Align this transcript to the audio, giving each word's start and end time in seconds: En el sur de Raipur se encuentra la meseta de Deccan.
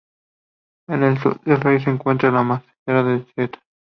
En 0.87 1.03
el 1.03 1.19
sur 1.19 1.39
de 1.45 1.55
Raipur 1.57 1.83
se 1.83 1.91
encuentra 1.91 2.31
la 2.31 2.43
meseta 2.43 3.03
de 3.03 3.27
Deccan. 3.35 3.61